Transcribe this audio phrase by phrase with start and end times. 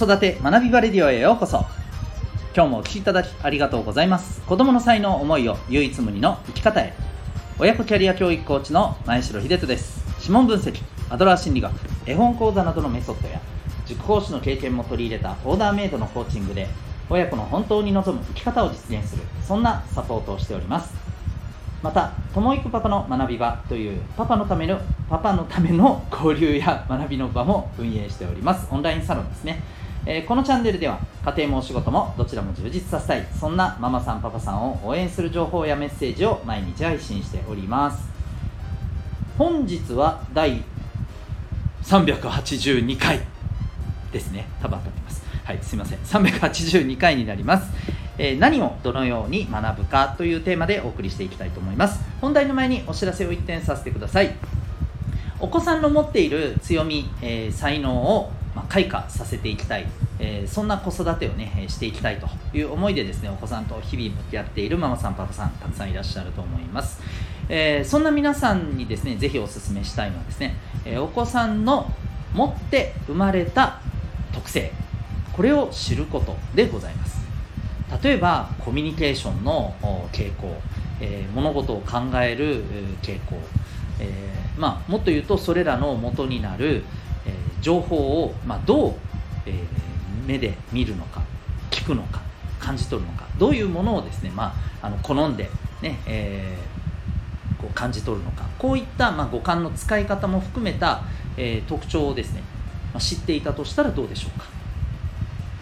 [0.00, 1.66] 育て学びバレディオへようこそ。
[2.56, 4.40] 今日もお聴きいただきありがとうございます。
[4.46, 6.94] 子供の才能思いを唯一無二の生き方へ。
[7.58, 10.02] 親子キャリア教育コーチの前城秀人です。
[10.20, 11.74] 指紋分析アドラー心理学
[12.06, 13.42] 絵本講座などのメソッドや
[13.84, 16.66] 塾講師の経験も取り入れたオーダーメイドのコーチングで
[17.10, 20.94] 親子の本当に望む生き方を実現するそんなサポートをしております。
[21.82, 24.78] また「ともいくパパの学び場」というパパのための
[25.10, 28.66] パパのための交流や学びの場も運営しております。
[28.70, 29.62] オンラインサロンですね、
[30.06, 38.08] えー、このチャンネルでは家庭もお仕事もどちらも充実させたいそんなママさんパパさんを応援する情報やメッセージを毎日配信しております。
[39.36, 40.62] 本日は第
[41.82, 43.20] 382回
[44.12, 44.46] ですね。
[44.62, 45.24] 多分当たってます。
[45.44, 45.98] はいすいません。
[45.98, 47.70] 382回になります。
[48.18, 52.00] え何をどのように学ぶかというテーマでお送りしていきたいと思います。
[52.20, 54.34] 本題の前にお知らせを一点させてください。
[55.38, 59.86] お子さんの持っている強み、えー、才能を、まあ開花させていきたい、
[60.18, 67.00] えー、そんな子育てをねしていきたいという思いでですねお子さんと日々向き合っているママさんパパさんたくさんいらっしゃると思います、
[67.48, 71.90] えー、そんな皆さんにですねぜひお勧めしたいのはですね、えお子さんの
[72.34, 73.80] 持って生まれた
[74.32, 74.72] 特性。
[75.32, 77.20] これを知ることでございます。
[78.02, 79.74] 例えばコミュニケーションの
[80.12, 80.54] 傾向、
[81.00, 82.64] えー、物事を考える
[83.02, 83.36] 傾向、
[83.98, 86.84] えー、まあ、もっと言うとそれらの元になる、
[87.60, 88.94] 情報を、まあ、どう、
[89.46, 89.64] え
[90.26, 91.22] 目で見るのか
[91.70, 92.20] 聞くのか
[92.58, 95.50] 感じ取るのかどういうものをですね、まあ、あの好んで
[95.82, 96.56] ね、え
[97.58, 101.02] こう感じ取るのかこういった、まあ、五感の使い方も含めた、
[101.36, 102.42] え特徴をですね、
[102.92, 104.46] まあ、知っていたとしたらどうでしょうか。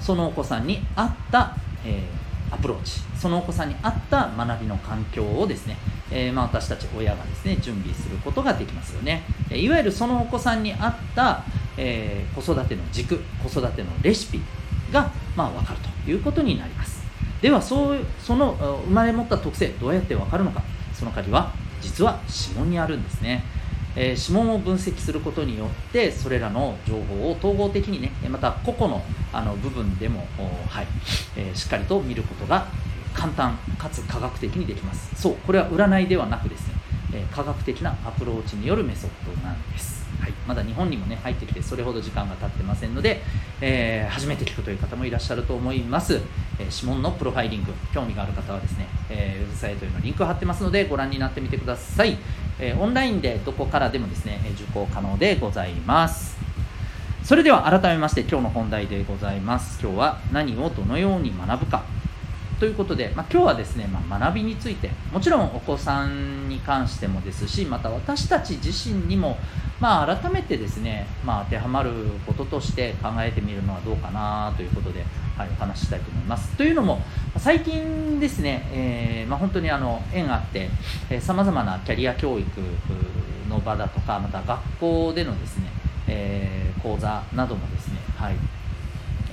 [0.00, 5.76] そのお子さんに合ったえー、アプローチそのお子さんに合った学びの環境をですね、
[6.10, 9.22] えー、まあ、私たち親がですね準備することができますよね。
[9.50, 11.44] いわゆるそのお子さんに合った、
[11.76, 14.40] えー、子育ての軸子育てのレシピ
[14.92, 17.02] が、まあ、分かるということになります。
[17.40, 18.54] ではそうその
[18.86, 20.62] 生まれ持った特性どうやって分かるのか。
[20.94, 21.52] その鍵は
[21.82, 23.44] 実は指紋にあるんですね。
[23.96, 29.02] えー、指紋を分析することによってそれらの情報を統合的にねまた個々の
[29.32, 30.26] あの部分でも、
[30.68, 30.86] はい
[31.36, 32.66] えー、しっかりと見ることが
[33.12, 35.20] 簡単かつ科学的にできます。
[35.20, 36.74] そうこれは占いではなくですね、
[37.12, 43.22] え、科学的なアプローチによるメソッドなんです、はい、まだ日本にもね入ってきてそれほど時間が経ってませんので、
[43.60, 46.20] えー、初めて聞くという方もいらっしゃると思います、
[46.58, 52.16] え指紋のプロファイリング興味がある方はですね、えウェブサイトへのリンクを貼ってますのでご覧になってみてください。
[52.58, 56.36] え、オンラインでどこからでもですね受講可能でございます。
[57.24, 59.80] それでは改めまして今日の本題でございます。
[59.82, 62.03] 今日は何をどのように学ぶか。
[62.60, 69.36] ということで、まあ、今日はですね、まあ、学びについてもちろんお子さんに関してもですしまた私たち自身にも、
[69.80, 71.90] まあ、改めてですね、まあ、当てはまる
[72.26, 75.04] こととして考えてみるのはどうかなということで、
[75.36, 76.56] はい、お話ししたいと思います。
[76.56, 77.02] というのも
[77.36, 80.70] 最近ですね、えー、まあ、本当にあの縁があって
[81.20, 82.48] さまざまなキャリア教育
[83.48, 85.66] の場だとかまた学校でのですね、
[86.06, 88.36] えー、講座などもですね、はい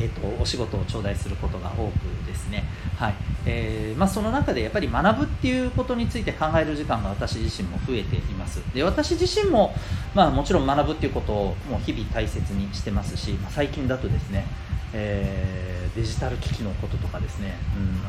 [0.02, 2.64] えーと、お仕事を頂戴することが多くですね、
[2.98, 3.14] はい。
[3.46, 8.62] えーまあ、その中でやっぱり学ぶっていうことについて考える時間が私自身も増えています。
[8.74, 9.76] で私自身も、
[10.16, 14.46] まあ、もちろん学ぶっていうことをもう日々大切にしてますし、まあ、最近だとですね、
[14.94, 17.54] えー、デジタル機器のこととかですね、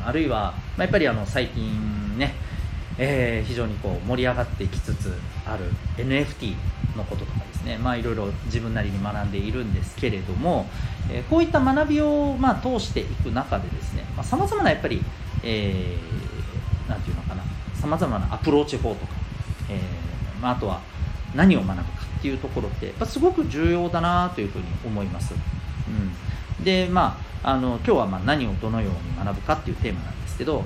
[0.01, 2.33] うん、あるいは、まあ、やっぱりあの最近ね、
[2.97, 5.13] えー、非常にこう盛り上がってきつつ
[5.45, 5.65] ある
[5.97, 6.55] NFT
[6.97, 10.67] のこととかですね、まあ、いろいろ自分なりに学んでいるんですけれども、
[11.11, 15.01] えー、こういった学びを、まあ、通していく中でですねさまざ、まなやっぱり、
[15.43, 17.43] えー、なんていうのかな
[17.75, 19.13] さまざまなアプローチ法とか、
[19.69, 20.81] えーまあ、あとは
[21.35, 25.33] 何を学ぶかっていうところってやっぱすごく重要だなというふうに思います。
[26.59, 30.63] うん、でまああの今日はまあ何をどのように学ぶかっていうテーマなんですけど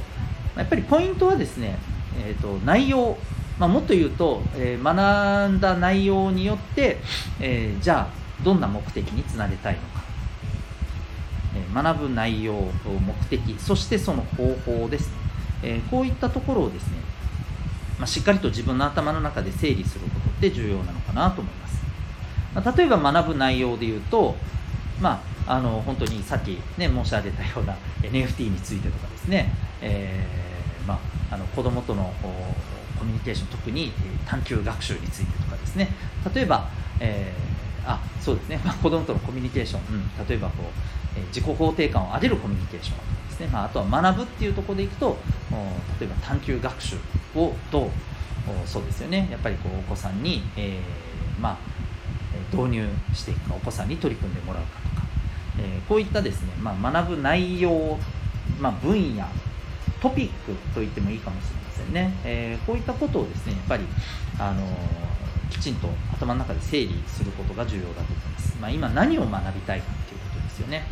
[0.56, 1.78] やっぱりポイントはですね、
[2.20, 3.18] えーと内容。
[3.60, 6.98] まあ、もっと言うと、えー、学んだ内容によって、
[7.40, 10.04] えー、じゃあどんな目的につなげたいのか、
[11.74, 12.54] 学ぶ内容
[12.86, 15.10] 目的そしてその方法です、
[15.64, 16.98] えこういったところをですね、
[18.00, 21.82] ま、しっかりと自分の頭の中で整理することって重要なのかなと思います、
[22.56, 24.36] ま、例えば学ぶ内容で言うと
[25.02, 30.96] まああの本当にさっき、ね、申し上げたような NFT についてとかですね、えーま
[31.32, 32.14] あ、あの子供との
[33.00, 33.94] コミュニケーション特に
[34.26, 35.90] 探究学習についてとかですね。
[36.34, 36.70] 例えば、
[37.00, 45.18] えー、あそうですね、まあ、子どもとのコミュニケーション、うん、例えばこう、自己肯定感を上げるコミュニケーションですね、まあ、あとは学ぶっていうところでいくと
[46.00, 46.96] 例えば探究学習
[47.36, 47.90] をどう
[48.66, 49.28] そうですよね。
[49.30, 51.58] やっぱりこうお子さんに、えー、まあ、
[52.56, 55.08] 導入していくかお子さんに取り組んでもらうかとか、
[55.60, 57.98] えー、こういったですね、まあ、学ぶ内容、
[58.60, 59.26] まあ、分野
[60.02, 63.84] トピックと言ってもいいかもしれませんね、えー、こういったことをですねやっぱり、
[64.40, 64.66] あの
[65.50, 70.17] きちんと頭の中で整理することが重要だと思います、まあ、今何を学びたいかっていう
[70.58, 70.84] ですよね。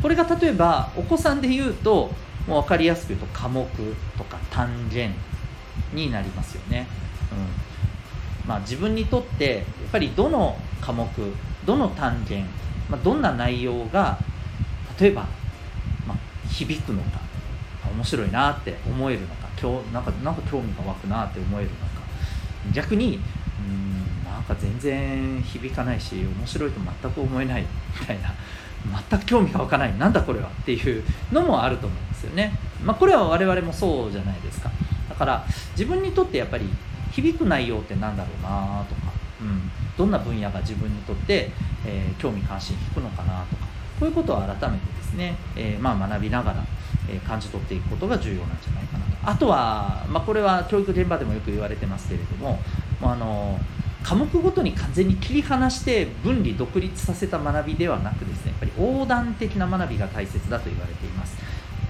[0.00, 2.10] これが例えばお子さんで言うと
[2.46, 3.64] もう分かりやすく言うと科目
[4.16, 5.12] とか単元
[5.92, 6.86] になりますよね、
[7.32, 8.48] うん。
[8.48, 11.08] まあ、自分にとってやっぱりどの科目
[11.66, 12.46] どの単元、
[12.88, 14.18] まあ、どんな内容が
[14.98, 15.26] 例えば、
[16.06, 17.20] まあ、響くのか
[17.94, 21.98] 面白いなって思えるのか今日なんかなんか興味が湧くなって思えるのか。
[22.72, 23.18] 逆に
[23.60, 27.64] うんなんか全然響かないし面白いと全く思えない
[28.00, 28.32] みたいな
[29.10, 29.98] 全く興味が湧かない。
[29.98, 32.52] なんだこれはっていうのもあると思うんですよね、
[32.84, 34.70] まあ、これは我々もそうじゃないですか。
[35.08, 36.66] だから自分にとってやっぱり
[37.12, 41.50] 響く内容って何だろうなとか、うん、どんな分野が自分にとって、
[41.84, 43.66] えー、興味関心引くのかなとか
[43.98, 46.64] こういうことを改めてですね、えー、まあ学びながら、
[47.10, 49.30] え感じ取っていくことが重要なんじゃないかなと。
[49.30, 52.60] あとは、まあ、これは教育現場でもよく言われてますけれども
[53.02, 53.58] あの
[54.02, 58.24] 科目ごとに完全に切り離して分離独立させた学びではなく
[58.78, 61.36] 横断的な学びが大切だと言われています、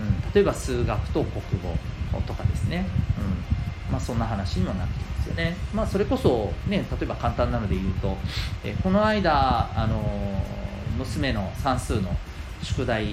[0.01, 2.87] うん、例えば数学と国語とかですね、
[3.19, 3.93] うん。
[3.93, 8.17] まあ、そんな話にもなっていますよね、まあ、それこそ、ね、例えば簡単なので言うと、
[8.65, 10.03] えこの間あの
[10.99, 12.15] 娘の算数の
[12.63, 13.09] 宿題を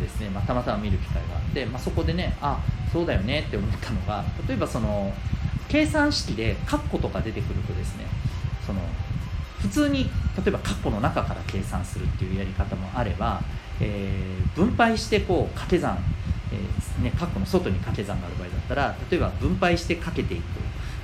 [0.00, 2.60] ですね、ま、たまたま見る機会があって、まあ、そこでねあ
[2.92, 5.12] そうだよねって思ったのが例えばその
[5.68, 8.06] 計算式でカッコとか出てくるとですね
[8.66, 8.80] その
[9.66, 10.08] 普通に例
[10.46, 13.42] えばカッコの中から計算するっていうやり方もあれば、
[13.80, 15.98] えー、分配してこう掛け算、
[16.52, 20.42] えーね、カッコの外に掛け算がある場合だったら例えば分配してかけていく、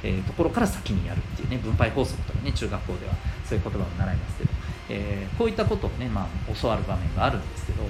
[0.05, 3.15] えー、ところから先にやるっていうね分配法則とかね中学校では
[3.45, 4.51] そういう言葉を習いますけど、
[4.91, 7.83] えー、こういったことをね、まあ、教わる場面があるんですけど、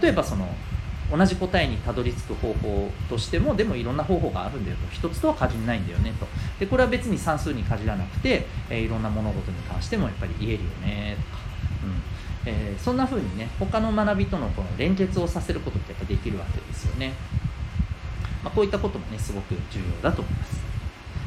[0.00, 0.48] 例えばその
[1.10, 4.82] 同じ答えにたどり着く方法としてもでもいろんな方法があるんだよと。
[4.92, 6.26] 一つとは限らないんだよねと。
[6.60, 11.42] でこれは別に算数に限らなくて、えー、いろんな物事に関してもやっぱり言えるよねとか、
[11.84, 12.52] うん。
[12.52, 17.12] えー、そんな風にね他の学びとのこの連結をさせることってやっぱできるわけですよね、
[18.42, 20.60] まあ、こういったこともねすごく重要だと思います。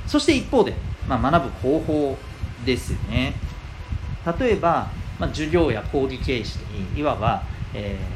[0.07, 0.73] そして一方で、
[1.07, 2.17] まあ、学ぶ方法
[2.65, 3.33] ですよね。
[4.39, 4.89] 例えば、
[5.19, 7.43] まあ、授業や講義形式にいわば、
[7.73, 8.12] えー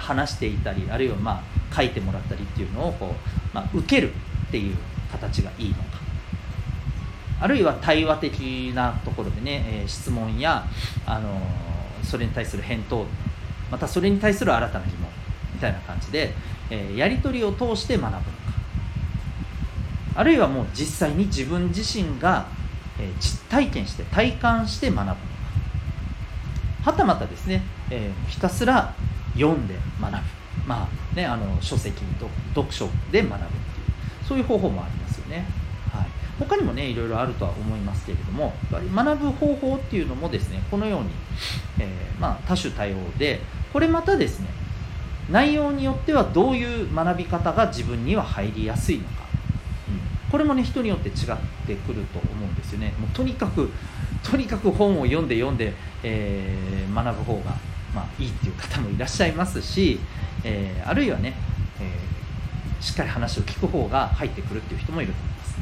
[0.00, 1.42] 話していたりあるいはま
[1.72, 4.12] あ書いてもらったりっていうのをこう、まあ、受ける
[4.48, 4.76] っていう
[5.12, 6.00] 形がいいのか。
[7.42, 10.64] あるいは対話的なところでね、えー、質問や、
[11.06, 13.06] あのー、それに対する返答
[13.70, 15.08] またそれに対する新たな疑問
[15.54, 16.34] みたいな感じで、
[16.68, 18.30] えー、やり取りを通して学ぶのか。
[20.16, 22.46] あるいはもう実際に自分自身が、
[22.98, 25.20] え実体験して体感して学ぶのか。
[26.82, 28.94] はたまたですね、えひたすら
[29.34, 30.18] 読んで学ぶ、
[30.66, 35.44] まあね、あの書籍と読書で学ぶっていうそういう方法もありますよね、
[35.92, 36.06] はい、
[36.38, 41.10] 他にもねいろいろあるとは思いますけれども学ぶ方法っていうのもですねこのように、
[41.78, 43.40] えー、まあ、多種多様で
[43.72, 44.48] これまたですね
[45.30, 49.10] 内容によってはどういう学び方が自分には入りやすいのか、
[49.88, 51.14] うん、これもね人によって違っ
[51.66, 52.92] てくると思うんですよね。
[52.98, 53.70] もうとにかく
[54.28, 55.72] とにかく本を読んで読んで、
[56.02, 57.56] えー、学ぶ方が
[57.94, 59.98] まあ、いいっていう方もいらっしゃいますし、
[60.44, 61.34] えー、あるいはね、
[61.80, 65.56] えー、しっかり話を聞く方が入ってくるっていう人もいると思います。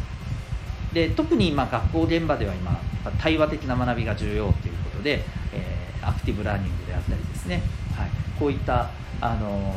[0.94, 2.80] で特に今学校現場では今
[3.20, 7.62] 対話的な学びが重要ということで、えー、アクティブラーニングであったりですね、
[7.96, 9.74] はい、こういった、あの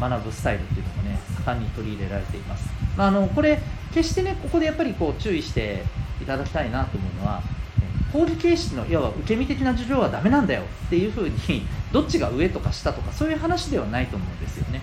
[0.00, 3.60] 学ぶスタイルっていうのもね盛んに取り入れられています、まあ、あのこれ
[3.92, 5.84] 決してねここでやっぱりこう注意して
[6.20, 7.42] いただきたいなと思うのは
[8.12, 14.80] 講義形式のいわば受け身的な授業はダメなんだよっていうふうに どっちが上とか下とかそういう話ではないと思うんですよね、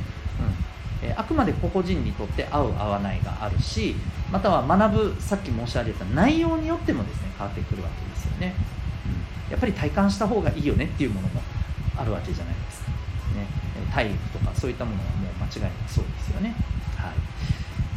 [1.01, 1.10] うん。
[1.10, 3.96] えー、あくまで個々人にとって合う合わないがあるし
[4.31, 8.55] または学ぶさっき申し上げた内容によってもですね変わってくるわけですよね、
[9.46, 11.41] うん、やっぱり体感した方がいいよねっていうものも
[11.98, 12.91] あるわけじゃないですか、
[13.36, 13.48] ね、
[13.93, 16.55] 体育とかそういったものはもう間違いなくそうですよね。
[16.96, 17.12] はい、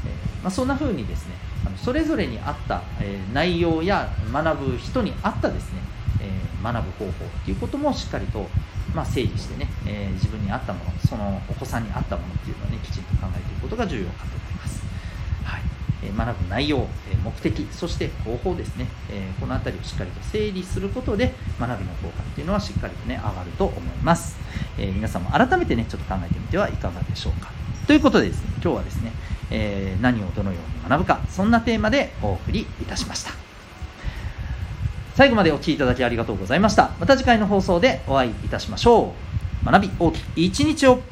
[0.07, 1.35] えーまあ、そんな風にですね
[1.77, 5.81] それぞれに合った、え、内容や学ぶ人に合ったですね、
[6.21, 6.31] え、
[6.63, 8.49] 学ぶ方法っていうこともしっかりと、
[8.95, 14.83] まあ、整理してね、え、自分に合ったものそのお子さんに合ったものっていうのをねきちんと考えていくことが重要かと思います、
[15.45, 15.61] はい。
[16.03, 24.37] え、学ぶ内容、え目的そして方法ですね、えこの辺りをしっかりと整理することで学びの効果っていうのはしっかりとね上がると思います、
[24.79, 27.51] え皆さんも改めてねちょっと考えてみてはいかがでしょうか。
[27.87, 29.13] ということでですね今日はですね
[29.51, 33.33] えー、何をどのように学ぶかそんなテーマでお送りいたしました。
[35.15, 36.93] 最後までお聴きいただきありがとうございました。
[36.99, 39.13] また次回の放送でお会いいたしましょ
[39.67, 39.71] う。
[39.71, 41.03] 学び大きい一日を。